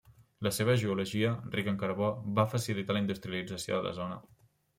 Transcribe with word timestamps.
La 0.45 0.51
seva 0.57 0.73
geologia, 0.83 1.33
rica 1.57 1.71
en 1.73 1.77
carbó, 1.83 2.07
va 2.41 2.47
facilitar 2.55 2.97
la 2.99 3.03
industrialització 3.05 3.77
de 3.79 3.87
la 3.91 3.95
zona. 4.01 4.21